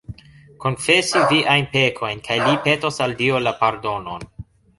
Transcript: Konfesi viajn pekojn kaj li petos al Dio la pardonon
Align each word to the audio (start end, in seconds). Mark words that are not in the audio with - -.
Konfesi 0.63 1.21
viajn 1.33 1.67
pekojn 1.75 2.23
kaj 2.29 2.39
li 2.47 2.57
petos 2.65 2.99
al 3.07 3.15
Dio 3.21 3.45
la 3.45 3.55
pardonon 3.61 4.27